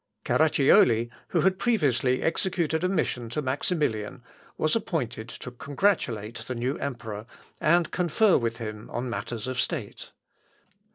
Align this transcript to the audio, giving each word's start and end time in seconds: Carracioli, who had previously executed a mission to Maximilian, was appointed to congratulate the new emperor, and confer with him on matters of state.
Carracioli, 0.25 1.11
who 1.27 1.41
had 1.41 1.59
previously 1.59 2.23
executed 2.23 2.83
a 2.83 2.89
mission 2.89 3.29
to 3.29 3.39
Maximilian, 3.39 4.23
was 4.57 4.75
appointed 4.75 5.29
to 5.29 5.51
congratulate 5.51 6.39
the 6.39 6.55
new 6.55 6.75
emperor, 6.79 7.27
and 7.59 7.91
confer 7.91 8.35
with 8.35 8.57
him 8.57 8.89
on 8.89 9.11
matters 9.11 9.45
of 9.45 9.59
state. 9.59 10.09